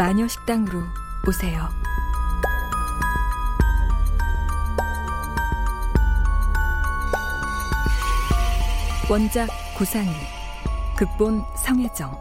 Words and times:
마녀 0.00 0.26
식당으로 0.26 0.80
오세요. 1.28 1.68
원작 9.10 9.50
고상희, 9.76 10.10
극본 10.96 11.44
성혜정, 11.54 12.18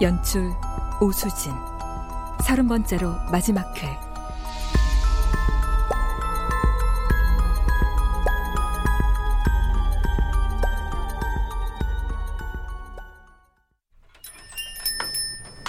연출 0.00 0.54
오수진. 1.00 1.52
서른 2.44 2.68
번째로 2.68 3.16
마지막 3.32 3.66
회. 3.82 3.98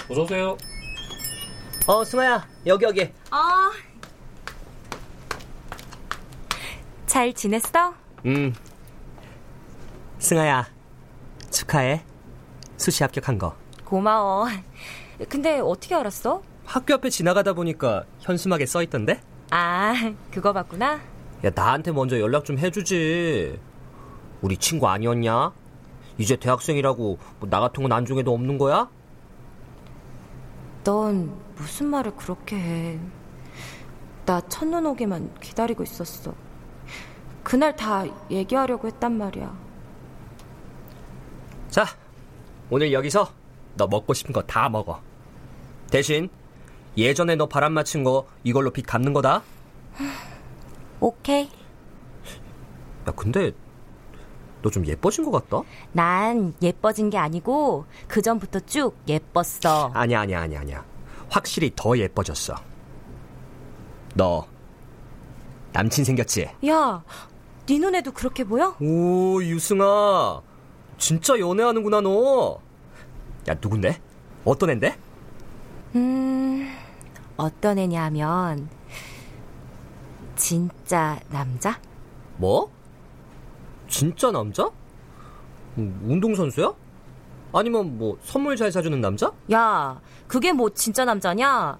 어서 0.08 0.22
오세요. 0.22 0.56
어, 1.86 2.04
승아야, 2.04 2.46
여기, 2.66 2.84
여기. 2.84 3.02
어. 3.02 3.70
잘 7.06 7.32
지냈어? 7.32 7.94
음. 8.24 8.54
승아야, 10.18 10.66
축하해. 11.50 12.02
수시 12.76 13.02
합격한 13.02 13.38
거. 13.38 13.54
고마워. 13.84 14.46
근데 15.28 15.60
어떻게 15.60 15.94
알았어? 15.94 16.42
학교 16.64 16.94
앞에 16.94 17.10
지나가다 17.10 17.52
보니까 17.52 18.04
현수막에 18.20 18.64
써 18.66 18.82
있던데? 18.82 19.20
아, 19.50 19.92
그거 20.32 20.52
봤구나? 20.52 20.94
야, 21.44 21.50
나한테 21.54 21.92
먼저 21.92 22.18
연락 22.18 22.44
좀 22.46 22.58
해주지. 22.58 23.60
우리 24.40 24.56
친구 24.56 24.88
아니었냐? 24.88 25.52
이제 26.16 26.36
대학생이라고 26.36 27.18
뭐 27.40 27.50
나 27.50 27.60
같은 27.60 27.82
건 27.82 27.92
안중에도 27.92 28.32
없는 28.32 28.56
거야? 28.56 28.88
넌 30.84 31.34
무슨 31.56 31.86
말을 31.86 32.14
그렇게 32.16 32.56
해. 32.56 33.00
나 34.26 34.40
첫눈 34.42 34.86
오기만 34.86 35.34
기다리고 35.40 35.82
있었어. 35.82 36.34
그날 37.42 37.74
다 37.76 38.04
얘기하려고 38.30 38.86
했단 38.88 39.16
말이야. 39.18 39.54
자, 41.70 41.84
오늘 42.70 42.92
여기서 42.92 43.30
너 43.76 43.86
먹고 43.86 44.14
싶은 44.14 44.32
거 44.32 44.42
다 44.42 44.68
먹어. 44.68 45.00
대신 45.90 46.28
예전에 46.96 47.34
너 47.36 47.46
바람 47.46 47.72
맞춘 47.72 48.04
거 48.04 48.26
이걸로 48.44 48.70
빚 48.70 48.82
갚는 48.86 49.12
거다. 49.12 49.42
오케이. 51.00 51.50
야, 53.08 53.12
근데 53.14 53.52
너 54.64 54.70
좀 54.70 54.86
예뻐진 54.86 55.24
것 55.30 55.30
같다? 55.30 55.62
난 55.92 56.54
예뻐진 56.62 57.10
게 57.10 57.18
아니고 57.18 57.84
그 58.08 58.22
전부터 58.22 58.60
쭉 58.60 58.96
예뻤어. 59.06 59.90
아니야, 59.92 60.22
아니야, 60.22 60.40
아니야, 60.40 60.60
아니야. 60.60 60.84
확실히 61.28 61.70
더 61.76 61.96
예뻐졌어. 61.98 62.54
너 64.14 64.46
남친 65.72 66.04
생겼지? 66.06 66.48
야, 66.68 67.04
네 67.66 67.78
눈에도 67.78 68.12
그렇게 68.12 68.42
보여? 68.44 68.74
오, 68.80 69.42
유승아. 69.42 70.40
진짜 70.96 71.38
연애하는구나, 71.38 72.00
너. 72.00 72.58
야, 73.48 73.54
누군데? 73.60 74.00
어떤 74.46 74.70
앤데? 74.70 74.96
음, 75.96 76.72
어떤 77.36 77.78
애냐면, 77.78 78.68
진짜 80.36 81.18
남자? 81.28 81.78
뭐? 82.38 82.70
진짜 83.88 84.30
남자? 84.30 84.70
음, 85.78 86.00
운동선수야? 86.08 86.72
아니면 87.52 87.98
뭐 87.98 88.18
선물 88.22 88.56
잘 88.56 88.72
사주는 88.72 89.00
남자? 89.00 89.32
야, 89.52 90.00
그게 90.26 90.52
뭐 90.52 90.70
진짜 90.70 91.04
남자냐? 91.04 91.78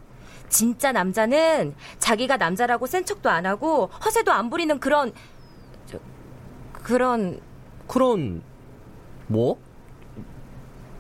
진짜 0.48 0.92
남자는 0.92 1.75
자기가 1.98 2.37
남자라고 2.37 2.87
센 2.87 3.04
척도 3.04 3.28
안 3.28 3.44
하고 3.47 3.87
허세도 4.04 4.31
안 4.31 4.50
부리는 4.50 4.78
그런 4.78 5.12
저, 5.87 5.98
그런 6.72 7.41
그런 7.88 8.42
뭐? 9.26 9.59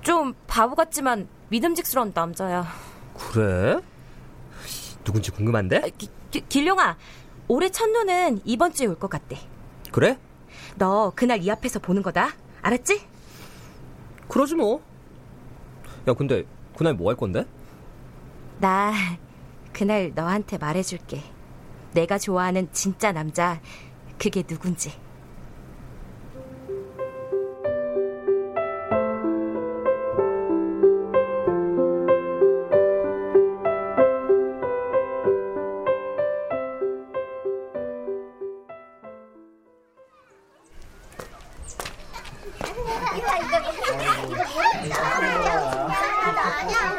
좀 0.02 0.34
바보 0.46 0.74
같지만 0.74 1.28
믿음직스러운 1.50 2.12
남자야. 2.14 2.66
그래? 3.32 3.80
누군지 5.04 5.30
궁금한데? 5.30 5.90
기, 5.96 6.08
기, 6.30 6.40
길룡아, 6.48 6.96
올해 7.48 7.70
첫눈은 7.70 8.40
이번 8.44 8.72
주에 8.72 8.86
올 8.86 8.96
것 8.96 9.08
같대. 9.08 9.38
그래? 9.92 10.18
너 10.76 11.12
그날 11.14 11.42
이 11.42 11.50
앞에서 11.50 11.78
보는 11.78 12.02
거다. 12.02 12.30
알았지? 12.62 13.00
그러지 14.28 14.54
뭐. 14.54 14.82
야, 16.08 16.14
근데 16.14 16.44
그날 16.76 16.94
뭐 16.94 17.10
할 17.10 17.16
건데? 17.16 17.44
나 18.58 18.92
그날 19.72 20.12
너한테 20.14 20.58
말해줄게. 20.58 21.22
내가 21.92 22.18
좋아하는 22.18 22.68
진짜 22.72 23.12
남자, 23.12 23.60
그게 24.18 24.42
누군지. 24.42 24.92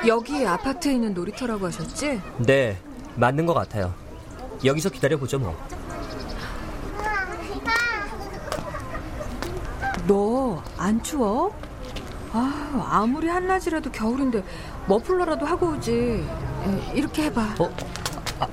여기 0.07 0.45
아파트에 0.45 0.93
있는 0.93 1.13
놀이터라고 1.13 1.65
하셨지? 1.67 2.21
네, 2.37 2.77
맞는 3.15 3.45
것 3.45 3.53
같아요. 3.53 3.93
여기서 4.63 4.89
기다려보죠, 4.89 5.39
뭐. 5.39 5.55
너 10.07 10.61
안 10.77 11.01
추워? 11.01 11.51
아, 12.31 12.87
아무리 12.91 13.27
한낮이라도 13.27 13.91
겨울인데 13.91 14.43
머플러라도 14.87 15.45
하고 15.45 15.69
오지. 15.69 15.91
에, 15.93 16.91
이렇게 16.93 17.23
해봐. 17.23 17.55
어? 17.59 17.69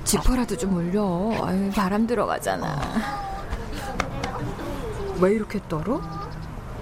지퍼라도 0.03 0.57
좀 0.57 0.75
올려. 0.75 1.03
아유, 1.45 1.69
바람 1.75 2.07
들어가잖아. 2.07 2.79
왜 5.19 5.33
이렇게 5.33 5.59
떨어? 5.69 6.01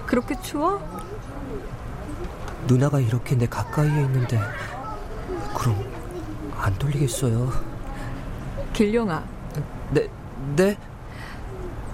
그렇게 0.05 0.39
추워? 0.41 0.79
누나가 2.67 2.99
이렇게 2.99 3.35
내 3.35 3.47
가까이에 3.47 4.01
있는데 4.03 4.39
그럼 5.55 5.83
안 6.57 6.73
돌리겠어요. 6.77 7.51
길룡아. 8.73 9.23
네, 9.91 10.07
네? 10.55 10.77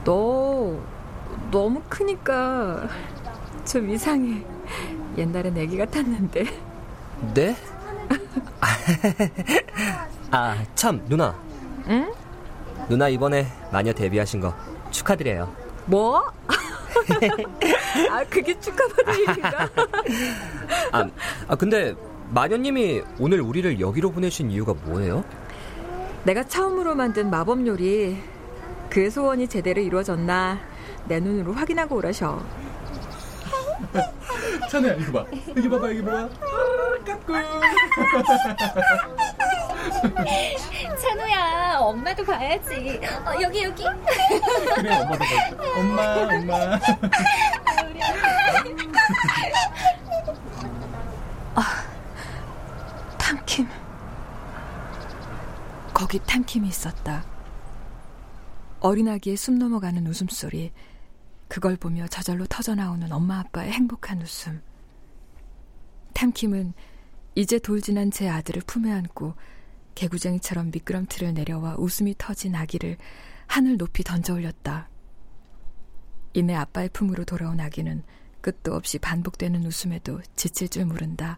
너 0.03 0.77
너무 1.51 1.81
크니까 1.89 2.87
좀 3.65 3.89
이상해. 3.89 4.43
옛날엔 5.17 5.57
애기 5.57 5.77
같았는데. 5.77 6.45
네? 7.33 7.55
아, 10.31 10.55
참, 10.75 11.03
누나. 11.07 11.35
응? 11.87 12.13
누나 12.87 13.09
이번에 13.09 13.47
마녀 13.71 13.91
데뷔하신 13.93 14.41
거 14.41 14.53
축하드려요. 14.91 15.51
뭐? 15.85 16.23
아, 18.11 18.23
그게 18.29 18.57
축하받을 18.59 19.19
일인가? 19.19 19.69
아, 20.91 21.07
아, 21.47 21.55
근데 21.55 21.95
마녀님이 22.29 23.03
오늘 23.19 23.41
우리를 23.41 23.79
여기로 23.79 24.11
보내신 24.11 24.51
이유가 24.51 24.73
뭐예요? 24.73 25.23
내가 26.23 26.43
처음으로 26.43 26.95
만든 26.95 27.29
마법 27.29 27.65
요리 27.67 28.17
그 28.89 29.09
소원이 29.09 29.47
제대로 29.47 29.81
이루어졌나 29.81 30.59
내 31.05 31.19
눈으로 31.19 31.53
확인하고 31.53 31.97
오라셔. 31.97 32.41
찬우야 34.69 34.93
이거 34.95 35.23
봐 35.23 35.29
여기 35.55 35.69
봐봐 35.69 35.87
여기 35.89 36.03
봐봐 36.03 36.29
까꿍 37.05 37.35
찬우야, 41.01 41.77
엄마도 41.79 42.23
봐야지. 42.25 42.99
어, 43.25 43.31
여기, 43.41 43.63
여기. 43.63 43.83
그래 44.75 44.95
엄마도 44.97 45.19
봐 45.19 45.25
엄마 45.77 46.15
엄마 46.35 46.79
탐킴. 53.17 53.67
거기 56.07 56.19
탐킴이 56.25 56.69
있었다. 56.69 57.25
어린아기의 58.80 59.36
숨 59.36 59.59
넘어가는 59.59 60.07
웃음소리. 60.07 60.71
그걸 61.50 61.75
보며 61.75 62.07
저절로 62.07 62.45
터져나오는 62.45 63.12
엄마 63.12 63.39
아빠의 63.39 63.74
행복한 63.74 64.21
웃음. 64.21 64.62
탐킴은 66.13 66.74
이제 67.36 67.59
돌 67.59 67.81
지난 67.81 68.09
제 68.09 68.30
아들을 68.30 68.62
품에 68.65 68.89
안고 68.89 69.33
개구쟁이처럼 69.95 70.71
미끄럼틀을 70.71 71.33
내려와 71.33 71.75
웃음이 71.77 72.15
터진 72.18 72.56
아기를 72.56 72.95
하늘 73.45 73.75
높이 73.75 74.01
던져 74.01 74.36
올렸다. 74.36 74.88
이내 76.31 76.56
아빠의 76.56 76.88
품으로 76.94 77.25
돌아온 77.25 77.60
아기는 77.60 78.01
끝도 78.39 78.75
없이 78.75 78.98
반복되는 78.98 79.65
웃음에도 79.65 80.21
지칠 80.38 80.69
줄 80.69 80.86
모른다. 80.86 81.38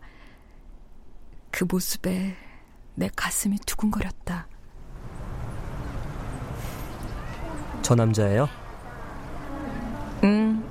그 1.49 1.65
모습에 1.67 2.35
내 2.93 3.09
가슴이 3.15 3.57
두근거렸다. 3.65 4.47
저 7.89 7.95
남자예요? 7.95 8.47
응. 10.23 10.63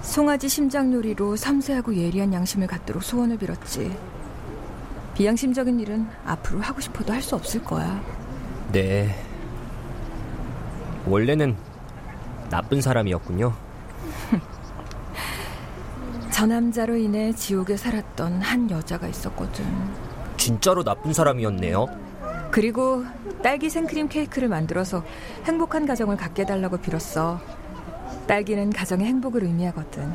송아지 0.00 0.48
심장놀이로 0.48 1.36
섬세하고 1.36 1.94
예리한 1.94 2.32
양심을 2.32 2.68
갖도록 2.68 3.02
소원을 3.02 3.36
빌었지. 3.36 3.94
비양심적인 5.12 5.78
일은 5.78 6.08
앞으로 6.24 6.62
하고 6.62 6.80
싶어도 6.80 7.12
할 7.12 7.20
수 7.20 7.36
없을 7.36 7.62
거야. 7.62 8.00
네. 8.72 9.14
원래는 11.04 11.54
나쁜 12.48 12.80
사람이었군요. 12.80 13.52
저 16.32 16.46
남자로 16.46 16.96
인해 16.96 17.30
지옥에 17.34 17.76
살았던 17.76 18.40
한 18.40 18.70
여자가 18.70 19.06
있었거든. 19.06 19.66
진짜로 20.38 20.82
나쁜 20.82 21.12
사람이었네요. 21.12 22.09
그리고 22.50 23.04
딸기 23.42 23.70
생크림 23.70 24.08
케이크를 24.08 24.48
만들어서 24.48 25.04
행복한 25.44 25.86
가정을 25.86 26.16
갖게 26.16 26.42
해달라고 26.42 26.78
빌었어. 26.78 27.40
딸기는 28.26 28.70
가정의 28.70 29.06
행복을 29.06 29.44
의미하거든. 29.44 30.12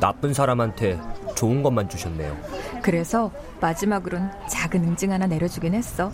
나쁜 0.00 0.32
사람한테 0.32 0.98
좋은 1.34 1.62
것만 1.62 1.88
주셨네요. 1.88 2.36
그래서 2.82 3.30
마지막으론 3.60 4.30
작은 4.48 4.84
응징 4.84 5.12
하나 5.12 5.26
내려주긴 5.26 5.74
했어. 5.74 6.12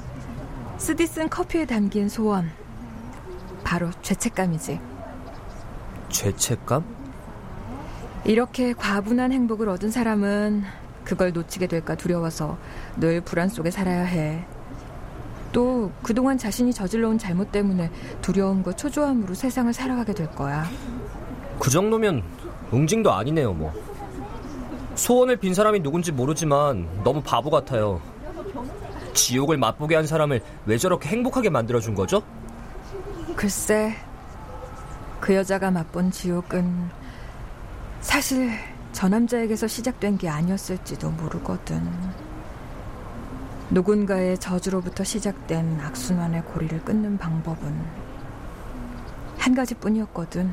쓰디 0.78 1.06
쓴 1.06 1.28
커피에 1.28 1.66
담긴 1.66 2.08
소원. 2.08 2.50
바로 3.64 3.90
죄책감이지. 4.02 4.80
죄책감? 6.08 6.84
이렇게 8.24 8.72
과분한 8.72 9.32
행복을 9.32 9.68
얻은 9.68 9.90
사람은 9.90 10.64
그걸 11.04 11.32
놓치게 11.32 11.68
될까 11.68 11.94
두려워서 11.94 12.58
늘 12.96 13.20
불안 13.20 13.48
속에 13.48 13.70
살아야 13.70 14.02
해. 14.04 14.44
또 15.52 15.90
그동안 16.02 16.36
자신이 16.36 16.72
저질러온 16.72 17.18
잘못 17.18 17.52
때문에 17.52 17.90
두려움과 18.22 18.72
초조함으로 18.72 19.34
세상을 19.34 19.72
살아가게 19.72 20.12
될 20.14 20.30
거야. 20.30 20.66
그 21.58 21.70
정도면 21.70 22.22
응징도 22.72 23.12
아니네요, 23.12 23.52
뭐. 23.52 23.72
소원을 24.94 25.36
빈 25.36 25.54
사람이 25.54 25.80
누군지 25.80 26.12
모르지만 26.12 26.88
너무 27.04 27.22
바보 27.22 27.50
같아요. 27.50 28.00
지옥을 29.12 29.56
맛보게 29.56 29.94
한 29.94 30.06
사람을 30.06 30.42
왜 30.66 30.78
저렇게 30.78 31.08
행복하게 31.08 31.50
만들어준 31.50 31.94
거죠? 31.94 32.22
글쎄, 33.34 33.94
그 35.20 35.34
여자가 35.34 35.70
맛본 35.70 36.10
지옥은 36.10 36.90
사실 38.00 38.50
저 38.92 39.08
남자에게서 39.08 39.66
시작된 39.66 40.18
게 40.18 40.28
아니었을지도 40.28 41.10
모르거든. 41.10 41.82
누군가의 43.70 44.38
저주로부터 44.38 45.02
시작된 45.02 45.80
악순환의 45.80 46.44
고리를 46.44 46.84
끊는 46.84 47.18
방법은 47.18 47.84
한 49.38 49.54
가지뿐이었거든. 49.54 50.52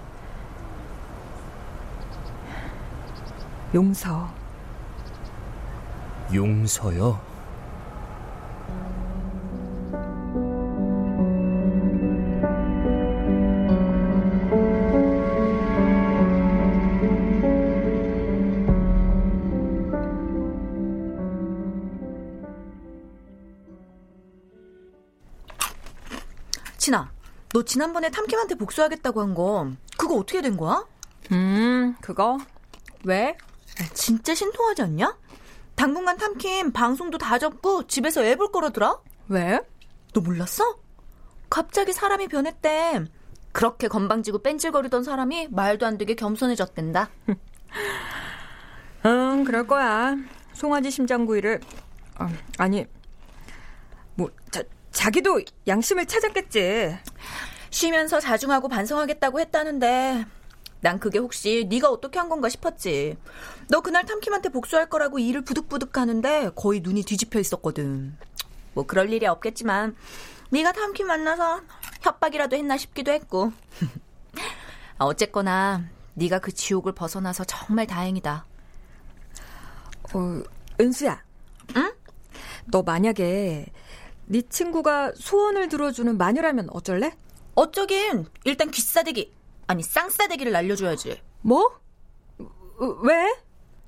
용서. 3.73 4.29
용서요? 6.33 7.32
진아, 26.83 27.09
너 27.53 27.63
지난번에 27.63 28.09
탐킴한테 28.11 28.55
복수하겠다고 28.55 29.21
한 29.21 29.33
거 29.33 29.71
그거 29.97 30.15
어떻게 30.15 30.41
된 30.41 30.57
거야? 30.57 30.85
음, 31.31 31.95
그거? 32.01 32.37
왜? 33.05 33.37
진짜 33.93 34.35
신통하지 34.35 34.81
않냐? 34.81 35.17
당분간 35.75 36.17
탐킴 36.17 36.73
방송도 36.73 37.17
다 37.19 37.39
접고 37.39 37.87
집에서 37.87 38.21
애 38.25 38.35
볼 38.35 38.51
거라더라? 38.51 38.99
왜? 39.29 39.61
너 40.13 40.19
몰랐어? 40.19 40.77
갑자기 41.49 41.93
사람이 41.93 42.27
변했대. 42.27 43.05
그렇게 43.53 43.87
건방지고 43.87 44.39
뺀질거리던 44.43 45.05
사람이 45.05 45.47
말도 45.51 45.85
안 45.85 45.97
되게 45.97 46.15
겸손해졌댄다. 46.15 47.09
응, 49.05 49.43
그럴 49.45 49.65
거야. 49.67 50.17
송아지 50.51 50.91
심장구이를 50.91 51.61
어, 52.19 52.27
아니 52.57 52.85
뭐 54.15 54.29
자, 54.51 54.61
자기도 54.93 55.41
양심을 55.67 56.05
찾았겠지. 56.05 56.97
쉬면서 57.71 58.19
자중하고 58.19 58.69
반성하겠다고 58.69 59.39
했다는데 59.39 60.25
난 60.81 60.99
그게 60.99 61.17
혹시 61.17 61.67
네가 61.69 61.89
어떻게 61.89 62.19
한 62.19 62.29
건가 62.29 62.47
싶었지. 62.47 63.17
너 63.69 63.81
그날 63.81 64.05
탐킴한테 64.05 64.49
복수할 64.49 64.89
거라고 64.89 65.19
일을 65.19 65.41
부득부득 65.41 65.97
하는데 65.97 66.51
거의 66.55 66.81
눈이 66.81 67.03
뒤집혀 67.03 67.39
있었거든. 67.39 68.15
뭐 68.73 68.85
그럴 68.85 69.11
일이 69.11 69.25
없겠지만 69.25 69.95
네가 70.51 70.71
탐킴 70.71 71.07
만나서 71.07 71.61
협박이라도 72.01 72.55
했나 72.55 72.77
싶기도 72.77 73.11
했고. 73.11 73.51
어쨌거나 74.99 75.83
네가 76.13 76.39
그 76.39 76.51
지옥을 76.51 76.93
벗어나서 76.93 77.43
정말 77.45 77.87
다행이다. 77.87 78.45
어, 80.13 80.43
은수야. 80.79 81.23
응? 81.75 81.93
너 82.65 82.83
만약에 82.83 83.65
네 84.25 84.41
친구가 84.41 85.13
소원을 85.15 85.69
들어주는 85.69 86.17
마녀라면 86.17 86.69
어쩔래? 86.71 87.15
어쩌긴 87.55 88.25
일단 88.45 88.71
귀싸대기 88.71 89.31
아니 89.67 89.83
쌍싸대기를 89.83 90.51
날려줘야지. 90.51 91.21
뭐? 91.41 91.79
왜? 93.03 93.35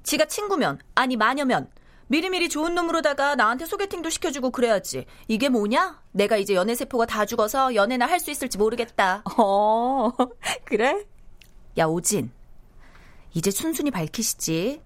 지가 0.03 0.25
친구면 0.25 0.79
아니 0.93 1.15
마녀면 1.17 1.69
미리미리 2.07 2.49
좋은 2.49 2.75
놈으로다가 2.75 3.35
나한테 3.35 3.65
소개팅도 3.65 4.11
시켜주고 4.11 4.51
그래야지. 4.51 5.05
이게 5.27 5.49
뭐냐? 5.49 6.01
내가 6.11 6.37
이제 6.37 6.53
연애 6.53 6.75
세포가 6.75 7.07
다 7.07 7.25
죽어서 7.25 7.73
연애나 7.73 8.05
할 8.05 8.19
수 8.19 8.29
있을지 8.29 8.59
모르겠다. 8.59 9.23
어, 9.37 10.11
그래? 10.65 11.03
야, 11.79 11.85
오진. 11.85 12.31
이제 13.33 13.49
순순히 13.49 13.89
밝히시지. 13.89 14.81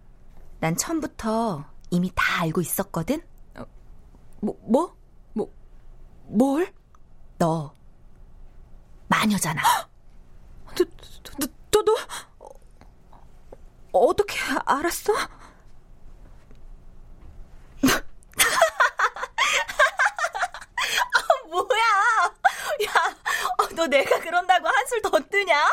난 0.62 0.78
처음부터 0.78 1.66
이미 1.92 2.10
다 2.16 2.42
알고 2.44 2.62
있었거든? 2.62 3.22
뭐, 4.42 4.58
뭐? 4.62 4.62
뭐, 4.62 4.96
뭘? 6.30 6.72
너, 7.38 7.74
마녀잖아. 9.08 9.62
너, 10.78 10.86
너, 11.40 11.48
너, 11.72 11.82
너, 11.84 11.94
어, 13.92 14.00
어떻게 14.00 14.38
알았어? 14.66 15.14
뭐야? 21.50 21.84
야, 22.86 23.16
어, 23.58 23.68
너 23.76 23.88
내가 23.88 24.20
그런다고 24.20 24.68
한술 24.68 25.02
더 25.02 25.10
뜨냐? 25.32 25.56
야, 25.58 25.68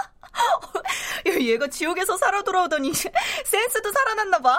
얘가 1.40 1.66
지옥에서 1.68 2.16
살아 2.16 2.42
돌아오더니 2.42 2.92
센스도 3.44 3.92
살아났나 3.92 4.38
봐? 4.38 4.58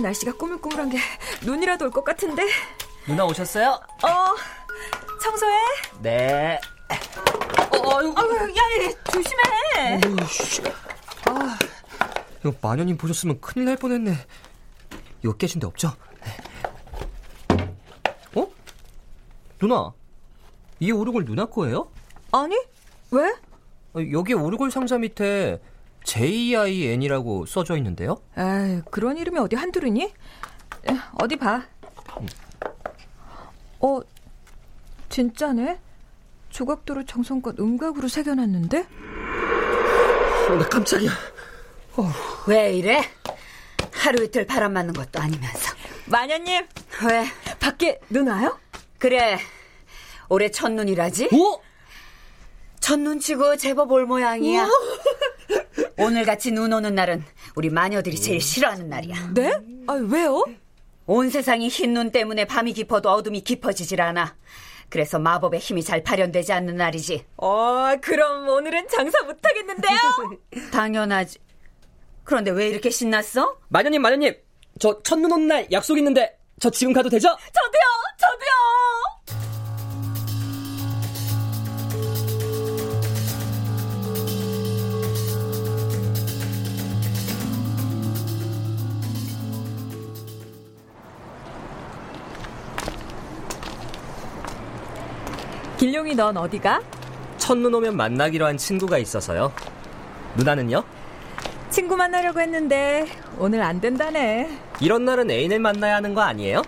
오늘은 0.00 0.02
날씨가 0.02 0.32
꾸물꾸물한 0.32 0.88
게 0.90 0.98
눈이라도 1.44 1.84
올 1.86 1.90
것 1.90 2.02
같은데. 2.04 2.46
누나 3.06 3.24
오셨어요? 3.26 3.78
어, 4.02 4.08
청소해. 5.22 5.52
네. 6.02 6.60
어, 7.70 7.98
아유, 7.98 8.08
야, 8.08 8.86
야, 8.86 8.92
조심해. 9.12 9.42
아, 11.26 11.58
이거 12.40 12.54
마녀님 12.62 12.96
보셨으면 12.96 13.40
큰일 13.40 13.66
날 13.66 13.76
뻔했네. 13.76 14.14
이거 15.22 15.34
깨진 15.34 15.60
데 15.60 15.66
없죠? 15.66 15.92
어? 18.34 18.48
누나, 19.58 19.92
이 20.80 20.90
오르골 20.92 21.24
누나 21.26 21.44
거예요? 21.46 21.90
아니, 22.32 22.56
왜? 23.10 23.30
어, 23.94 24.00
여기 24.12 24.32
오르골 24.34 24.70
상자 24.70 24.96
밑에 24.98 25.60
JIN이라고 26.04 27.46
써져 27.46 27.76
있는데요? 27.76 28.16
에이, 28.36 28.82
그런 28.90 29.16
이름이 29.16 29.38
어디 29.38 29.56
한둘이니? 29.56 30.02
에, 30.02 30.12
어디 31.20 31.36
봐. 31.36 31.62
어, 33.80 34.00
진짜네? 35.08 35.78
조각도로 36.50 37.04
정성껏 37.04 37.58
음각으로 37.58 38.08
새겨놨는데? 38.08 38.78
어, 40.48 40.54
나 40.56 40.68
깜짝이야. 40.68 41.10
왜 42.48 42.72
이래? 42.74 43.02
하루 43.92 44.24
이틀 44.24 44.46
바람 44.46 44.72
맞는 44.72 44.94
것도 44.94 45.20
아니면서. 45.20 45.74
마녀님, 46.06 46.66
왜? 47.08 47.24
밖에 47.60 48.00
눈 48.08 48.28
와요? 48.28 48.58
그래. 48.98 49.38
올해 50.28 50.50
첫눈이라지? 50.50 51.28
오! 51.32 51.60
첫눈 52.80 53.20
치고 53.20 53.56
제법 53.56 53.92
올 53.92 54.06
모양이야. 54.06 54.66
오늘같이 56.04 56.50
눈 56.52 56.72
오는 56.72 56.94
날은 56.94 57.24
우리 57.54 57.70
마녀들이 57.70 58.16
제일 58.20 58.40
싫어하는 58.40 58.88
날이야. 58.88 59.30
네? 59.34 59.52
아, 59.86 59.92
왜요? 59.94 60.44
온 61.06 61.28
세상이 61.30 61.68
흰 61.68 61.92
눈 61.94 62.10
때문에 62.12 62.44
밤이 62.44 62.72
깊어도 62.72 63.10
어둠이 63.10 63.42
깊어지질 63.42 64.00
않아. 64.00 64.36
그래서 64.88 65.18
마법의 65.18 65.60
힘이 65.60 65.82
잘 65.84 66.02
발현되지 66.02 66.52
않는 66.52 66.76
날이지. 66.76 67.24
어, 67.36 67.94
그럼 68.00 68.48
오늘은 68.48 68.88
장사 68.88 69.22
못하겠는데요? 69.22 69.98
당연하지. 70.72 71.38
그런데 72.24 72.50
왜 72.50 72.68
이렇게 72.68 72.90
신났어? 72.90 73.58
마녀님, 73.68 74.02
마녀님, 74.02 74.34
저 74.78 75.00
첫눈 75.02 75.30
오는 75.32 75.46
날 75.48 75.66
약속 75.72 75.98
있는데 75.98 76.38
저 76.60 76.70
지금 76.70 76.92
가도 76.92 77.08
되죠? 77.08 77.28
저도요, 77.28 77.82
저도요! 78.18 79.19
길룡이 95.80 96.14
넌 96.14 96.36
어디가? 96.36 96.82
첫눈 97.38 97.72
오면 97.72 97.96
만나기로 97.96 98.44
한 98.44 98.58
친구가 98.58 98.98
있어서요. 98.98 99.50
누나는요? 100.36 100.84
친구 101.70 101.96
만나려고 101.96 102.38
했는데 102.38 103.06
오늘 103.38 103.62
안 103.62 103.80
된다네. 103.80 104.58
이런 104.82 105.06
날은 105.06 105.30
애인을 105.30 105.58
만나야 105.58 105.94
하는 105.96 106.12
거 106.12 106.20
아니에요? 106.20 106.60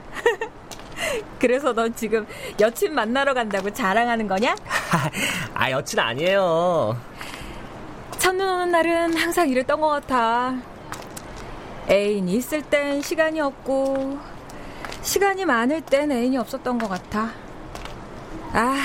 그래서 1.38 1.74
너 1.74 1.90
지금 1.90 2.26
여친 2.58 2.94
만나러 2.94 3.34
간다고 3.34 3.70
자랑하는 3.70 4.26
거냐? 4.26 4.56
아, 5.52 5.70
여친 5.70 5.98
아니에요. 5.98 6.98
첫눈 8.18 8.48
오는 8.48 8.70
날은 8.70 9.14
항상 9.18 9.46
이랬던 9.50 9.78
것 9.78 9.88
같아. 9.88 10.54
애인이 11.90 12.32
있을 12.32 12.62
땐 12.62 13.02
시간이 13.02 13.42
없고, 13.42 14.18
시간이 15.02 15.44
많을 15.44 15.82
땐 15.82 16.10
애인이 16.10 16.38
없었던 16.38 16.78
것 16.78 16.88
같아. 16.88 17.28
아, 18.54 18.76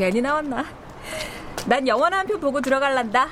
괜히 0.00 0.22
나왔나. 0.22 0.64
난 1.66 1.86
영화 1.86 2.06
한편 2.10 2.40
보고 2.40 2.58
들어갈란다. 2.58 3.28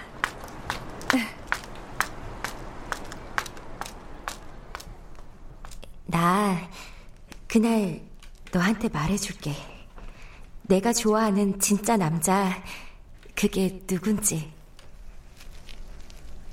나 6.04 6.68
그날 7.46 8.02
너한테 8.52 8.90
말해줄게. 8.90 9.54
내가 10.64 10.92
좋아하는 10.92 11.58
진짜 11.58 11.96
남자 11.96 12.62
그게 13.34 13.80
누군지. 13.86 14.52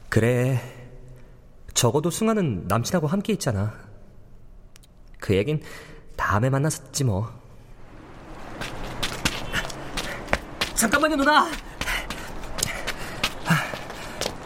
그래. 0.08 0.62
적어도 1.74 2.10
승아는 2.10 2.68
남친하고 2.70 3.08
함께 3.08 3.34
있잖아. 3.34 3.74
그 5.20 5.36
얘긴 5.36 5.62
다음에 6.16 6.50
만났었지 6.50 7.04
뭐. 7.04 7.45
잠깐만요, 10.76 11.16
누나. 11.16 11.48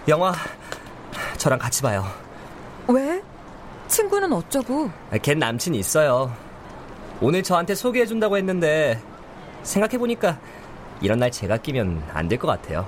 영화 0.08 0.34
저랑 1.38 1.60
같이 1.60 1.82
봐요. 1.82 2.06
왜? 2.88 3.22
친구는 3.88 4.32
어쩌고? 4.34 4.90
아, 5.12 5.18
걘 5.18 5.38
남친이 5.40 5.78
있어요. 5.78 6.34
오늘 7.22 7.44
저한테 7.44 7.76
소개해준다고 7.76 8.38
했는데 8.38 9.00
생각해보니까 9.64 10.38
이런 11.02 11.20
날 11.20 11.32
제가 11.32 11.58
끼면 11.58 12.04
안 12.14 12.28
될 12.28 12.40
것 12.40 12.48
같아요. 12.48 12.88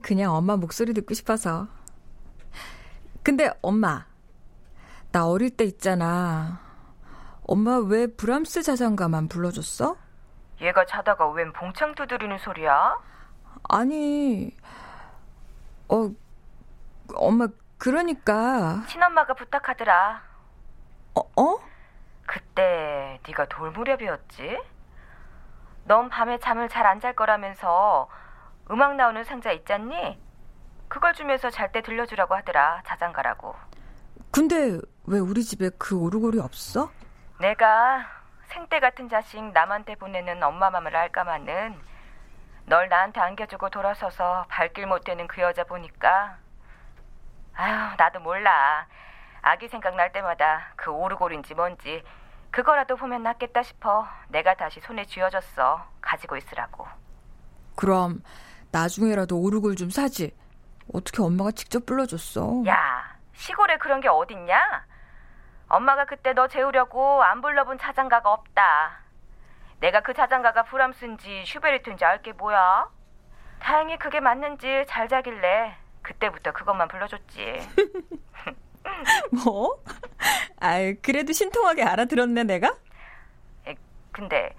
그냥 0.00 0.34
엄마 0.34 0.56
목소리 0.56 0.92
듣고 0.94 1.14
싶어서. 1.14 1.68
근데 3.22 3.50
엄마, 3.62 4.06
나 5.12 5.26
어릴 5.26 5.50
때 5.50 5.64
있잖아. 5.64 6.60
엄마 7.46 7.78
왜 7.78 8.06
브람스 8.06 8.62
자장가만 8.62 9.28
불러줬어? 9.28 9.96
얘가 10.60 10.84
자다가 10.86 11.28
웬 11.30 11.52
봉창 11.52 11.94
두드리는 11.94 12.36
소리야? 12.38 12.98
아니, 13.68 14.54
어, 15.88 16.10
엄마, 17.14 17.48
그러니까. 17.78 18.82
친엄마가 18.88 19.34
부탁하더라. 19.34 20.22
어, 21.14 21.20
어? 21.40 21.58
그때 22.26 23.20
네가 23.26 23.46
돌 23.46 23.70
무렵이었지? 23.70 24.58
넌 25.84 26.08
밤에 26.10 26.38
잠을 26.38 26.68
잘 26.68 26.84
안 26.86 27.00
잘 27.00 27.14
거라면서 27.14 28.08
음악 28.70 28.96
나오는 28.96 29.22
상자 29.24 29.52
있잖니? 29.52 30.18
그걸 30.88 31.14
주면서 31.14 31.50
잘 31.50 31.72
때 31.72 31.80
들려주라고 31.82 32.34
하더라. 32.34 32.82
자장가라고. 32.86 33.54
근데 34.30 34.78
왜 35.06 35.18
우리 35.18 35.42
집에 35.42 35.70
그 35.78 35.96
오르골이 35.96 36.38
없어? 36.40 36.90
내가 37.40 38.06
생때 38.48 38.80
같은 38.80 39.08
자식 39.08 39.42
남한테 39.52 39.94
보내는 39.96 40.42
엄마 40.42 40.70
맘을 40.70 40.94
알까마는 40.96 41.76
널 42.66 42.88
나한테 42.88 43.20
안겨주고 43.20 43.70
돌아서서 43.70 44.44
발길 44.48 44.86
못 44.86 45.04
대는 45.04 45.26
그 45.26 45.40
여자 45.40 45.64
보니까 45.64 46.36
아유, 47.54 47.74
나도 47.96 48.20
몰라. 48.20 48.86
아기 49.40 49.68
생각날 49.68 50.12
때마다 50.12 50.72
그 50.76 50.90
오르골인지 50.90 51.54
뭔지 51.54 52.02
그거라도 52.50 52.96
보면 52.96 53.22
낫겠다 53.22 53.62
싶어 53.62 54.06
내가 54.28 54.54
다시 54.54 54.80
손에 54.80 55.04
쥐어줬어. 55.04 55.86
가지고 56.00 56.36
있으라고. 56.36 56.86
그럼 57.76 58.22
나중에라도 58.70 59.38
오르골 59.40 59.76
좀 59.76 59.90
사지. 59.90 60.34
어떻게 60.92 61.22
엄마가 61.22 61.50
직접 61.52 61.84
불러줬어? 61.86 62.62
야, 62.66 63.16
시골에 63.34 63.76
그런 63.78 64.00
게 64.00 64.08
어딨냐? 64.08 64.86
엄마가 65.68 66.06
그때 66.06 66.32
너 66.32 66.48
재우려고 66.48 67.22
안 67.22 67.40
불러본 67.42 67.78
자장가가 67.78 68.32
없다. 68.32 69.00
내가 69.80 70.00
그 70.00 70.14
자장가가 70.14 70.64
브람스인지 70.64 71.44
슈베르트인지 71.46 72.04
알게 72.04 72.32
뭐야? 72.32 72.88
다행히 73.60 73.98
그게 73.98 74.20
맞는지 74.20 74.84
잘 74.88 75.08
자길래 75.08 75.76
그때부터 76.02 76.52
그것만 76.52 76.88
불러줬지. 76.88 77.68
뭐? 79.44 79.82
아이, 80.58 80.94
그래도 80.96 81.32
신통하게 81.32 81.82
알아들었네, 81.82 82.44
내가? 82.44 82.74
에, 83.66 83.74
근데 84.10 84.54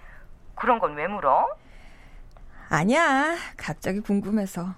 그런 0.56 0.78
건 0.80 0.94
왜 0.96 1.08
물어? 1.08 1.48
아니야. 2.70 3.36
갑자기 3.58 4.00
궁금해서. 4.00 4.74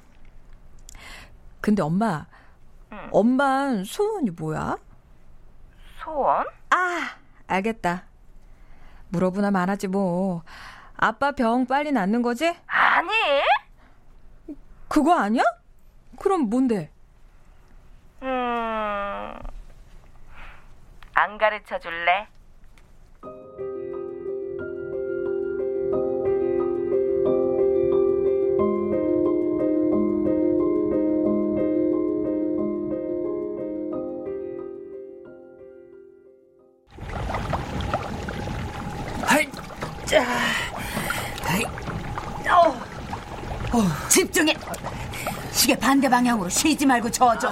근데 1.60 1.82
엄마, 1.82 2.26
응. 2.92 3.10
엄마 3.12 3.84
소원이 3.86 4.32
뭐야? 4.32 4.78
소원? 6.04 6.48
아, 6.70 7.16
알겠다. 7.48 8.06
물어보나 9.10 9.52
말하지 9.52 9.88
뭐. 9.88 10.44
아빠 10.96 11.34
병 11.34 11.66
빨리 11.66 11.92
낫는 11.92 12.22
거지? 12.22 12.56
아니. 12.66 13.10
그거 14.88 15.14
아니야? 15.18 15.44
그럼 16.18 16.50
뭔데? 16.50 16.92
음. 18.24 19.34
안 21.14 21.38
가르쳐 21.38 21.78
줄래? 21.80 22.28
자, 40.12 40.26
아이, 41.48 41.64
어, 42.50 42.68
어, 43.72 44.10
집중해. 44.10 44.54
시계 45.54 45.74
반대 45.74 46.10
방향으로 46.10 46.50
쉬지 46.50 46.86
말고 46.86 47.10
저어줘. 47.10 47.50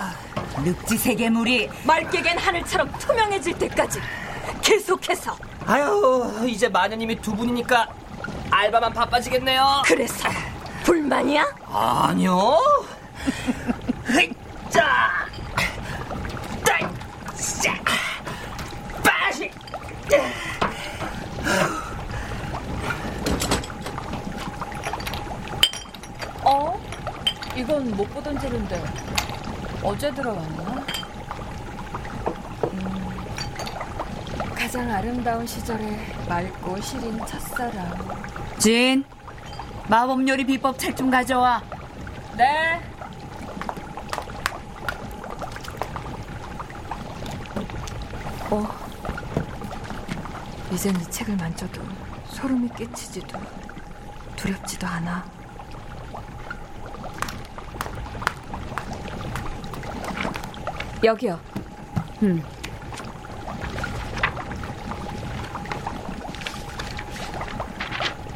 늑지 0.65 0.97
세계 0.97 1.29
물이 1.29 1.69
맑게 1.85 2.21
갠 2.21 2.37
하늘처럼 2.37 2.91
투명해질 2.99 3.57
때까지 3.57 4.01
계속해서. 4.61 5.37
아유, 5.67 6.45
이제 6.49 6.67
마녀님이 6.67 7.21
두 7.21 7.33
분이니까 7.33 7.87
알바만 8.51 8.91
바빠지겠네요. 8.91 9.83
그래서 9.85 10.27
불만이야? 10.83 11.55
아니요. 11.71 12.59
자, 14.69 15.25
자, 16.65 17.73
빠시. 19.01 19.49
어? 26.43 26.79
이건 27.59 27.91
못 27.91 28.05
보던 28.13 28.39
재료인데 28.39 28.81
어제 29.83 30.09
들어왔나? 30.13 30.85
음, 32.63 33.25
가장 34.55 34.89
아름다운 34.89 35.45
시절에 35.45 35.97
맑고 36.29 36.79
시린 36.79 37.17
첫사랑. 37.25 37.97
진 38.57 39.03
마법 39.89 40.25
요리 40.27 40.45
비법 40.45 40.79
책 40.79 40.95
좀 40.95 41.11
가져와. 41.11 41.61
네. 42.37 42.79
어, 48.51 48.67
이젠 50.71 50.95
이 50.95 51.03
책을 51.11 51.35
만져도 51.35 51.81
소름이 52.29 52.69
끼치지도 52.77 53.37
두렵지도 54.37 54.87
않아. 54.87 55.38
여기요. 61.03 61.39
음. 62.23 62.43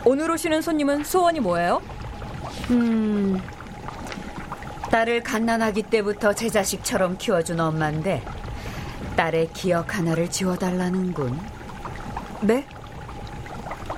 오늘 0.05 0.29
오시는 0.31 0.61
손님은 0.61 1.03
소원이 1.03 1.39
뭐예요? 1.39 1.81
음. 2.71 3.41
딸을 4.91 5.23
갓난아기 5.23 5.83
때부터 5.83 6.33
제 6.33 6.49
자식처럼 6.49 7.17
키워준 7.17 7.59
엄마인데 7.59 8.23
딸의 9.15 9.51
기억 9.53 9.97
하나를 9.97 10.29
지워달라는군. 10.29 11.39
네? 12.41 12.65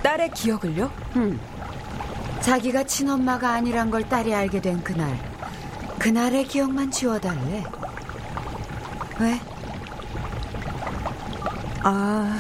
딸의 0.04 0.32
기억을요? 0.32 0.92
음. 1.16 1.40
자기가 2.42 2.84
친엄마가 2.84 3.52
아니란 3.54 3.90
걸 3.90 4.08
딸이 4.08 4.34
알게 4.34 4.62
된 4.62 4.84
그날. 4.84 5.18
그날의 5.98 6.46
기억만 6.46 6.92
지워달래. 6.92 7.64
왜? 9.20 9.40
아, 11.84 12.38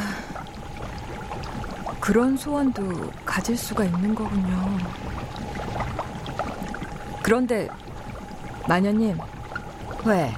그런 1.99 2.35
소원도 2.35 3.11
가질 3.25 3.57
수가 3.57 3.85
있는 3.85 4.13
거군요. 4.13 4.77
그런데, 7.23 7.67
마녀님. 8.67 9.17
왜? 10.03 10.33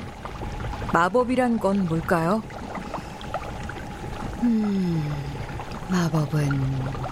마법이란 0.94 1.60
건 1.60 1.86
뭘까요? 1.86 2.42
음, 4.44 5.14
마법은 5.90 7.08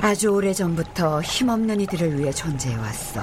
아주 0.00 0.28
오래 0.28 0.54
전부터 0.54 1.20
힘없는 1.20 1.80
이들을 1.80 2.18
위해 2.18 2.32
존재해왔어. 2.32 3.20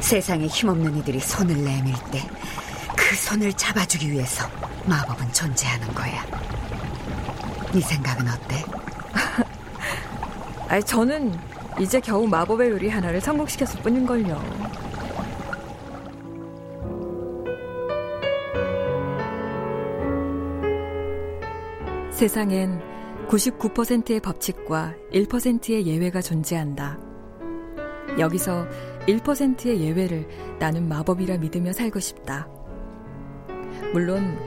세상에 0.00 0.46
힘없는 0.46 0.96
이들이 0.98 1.18
손을 1.20 1.64
내밀 1.64 1.94
때 2.10 2.22
그 3.10 3.16
손을 3.16 3.52
잡아주기 3.54 4.12
위해서 4.12 4.48
마법은 4.86 5.32
존재하는 5.32 5.92
거야. 5.94 6.24
네 7.72 7.80
생각은 7.80 8.24
어때? 8.28 8.64
아니, 10.70 10.84
저는 10.84 11.36
이제 11.80 11.98
겨우 11.98 12.28
마법의 12.28 12.70
요리 12.70 12.88
하나를 12.88 13.20
성공시켰을 13.20 13.82
뿐인걸요. 13.82 14.40
세상엔 22.12 22.80
99%의 23.26 24.20
법칙과 24.20 24.94
1%의 25.12 25.84
예외가 25.84 26.22
존재한다. 26.22 26.96
여기서 28.20 28.68
1%의 29.08 29.80
예외를 29.80 30.28
나는 30.60 30.88
마법이라 30.88 31.38
믿으며 31.38 31.72
살고 31.72 31.98
싶다. 31.98 32.59
물론 33.92 34.38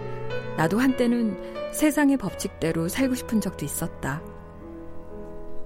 나도 0.57 0.79
한때는 0.79 1.37
세상의 1.73 2.17
법칙대로 2.17 2.87
살고 2.87 3.15
싶은 3.15 3.41
적도 3.41 3.65
있었다. 3.65 4.21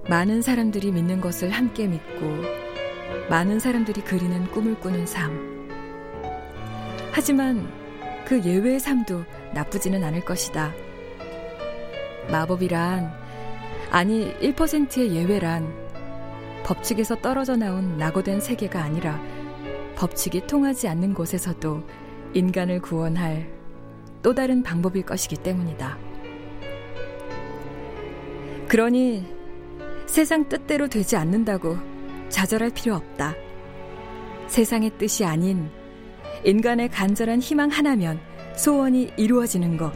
많은 0.08 0.42
사람들이 0.42 0.90
믿는 0.90 1.20
것을 1.20 1.50
함께 1.50 1.86
믿고 1.86 2.26
많은 3.28 3.60
사람들이 3.60 4.00
그리는 4.00 4.50
꿈을 4.50 4.80
꾸는 4.80 5.06
삶. 5.06 5.68
하지만 7.12 7.70
그 8.24 8.42
예외의 8.42 8.80
삶도 8.80 9.24
나쁘지는 9.54 10.02
않을 10.02 10.24
것이다. 10.24 10.72
마법이란, 12.30 13.12
아니 13.90 14.34
1%의 14.38 15.14
예외란 15.14 15.72
법칙에서 16.64 17.16
떨어져 17.16 17.56
나온 17.56 17.96
낙오된 17.96 18.40
세계가 18.40 18.82
아니라 18.82 19.20
법칙이 19.96 20.46
통하지 20.46 20.88
않는 20.88 21.14
곳에서도 21.14 21.82
인간을 22.34 22.80
구원할 22.80 23.57
또 24.22 24.34
다른 24.34 24.62
방법일 24.62 25.04
것이기 25.04 25.36
때문이다. 25.36 25.98
그러니 28.68 29.26
세상 30.06 30.48
뜻대로 30.48 30.88
되지 30.88 31.16
않는다고 31.16 31.76
좌절할 32.28 32.70
필요 32.70 32.94
없다. 32.94 33.34
세상의 34.48 34.92
뜻이 34.98 35.24
아닌 35.24 35.70
인간의 36.44 36.90
간절한 36.90 37.40
희망 37.40 37.70
하나면 37.70 38.20
소원이 38.56 39.12
이루어지는 39.16 39.76
것. 39.76 39.92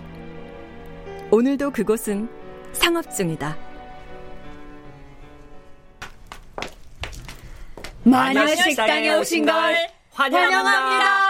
오늘도 1.30 1.70
그곳은 1.70 2.28
상업 2.72 3.10
중이다. 3.14 3.56
마녀 8.04 8.46
식당에 8.46 9.14
오신 9.14 9.46
걸 9.46 9.76
환영합니다. 10.12 11.21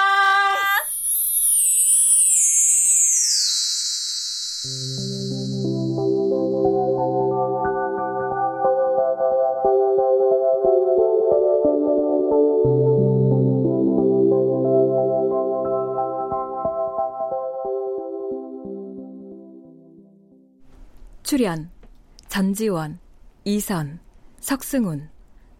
전지원, 22.52 22.98
이선, 23.44 23.98
석승훈, 24.38 25.08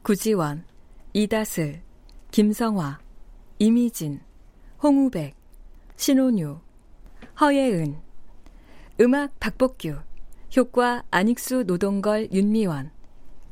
구지원, 0.03 0.67
이다슬, 1.15 1.83
김성화, 2.31 2.99
이미진, 3.59 4.21
홍우백, 4.83 5.35
신혼유, 5.97 6.59
허예은, 7.41 7.97
음악 9.01 9.41
박복규, 9.41 9.97
효과 10.55 11.03
안익수 11.11 11.65
노동걸 11.67 12.29
윤미원, 12.31 12.91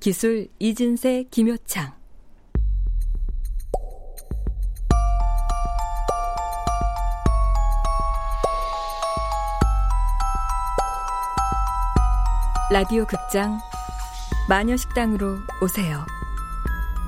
기술 0.01 0.49
이진세 0.59 1.25
김효창. 1.31 2.00
라디오 12.73 13.05
극장 13.05 13.59
마녀식당으로 14.49 15.39
오세요. 15.61 16.07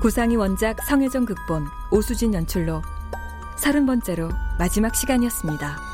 구상이 0.01 0.35
원작 0.35 0.83
성혜정 0.83 1.23
극본 1.23 1.67
오수진 1.89 2.33
연출로 2.33 2.81
서른 3.55 3.85
번째로 3.85 4.29
마지막 4.59 4.93
시간이었습니다. 4.93 5.92